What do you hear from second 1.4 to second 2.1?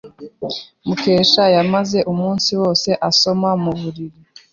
yamaze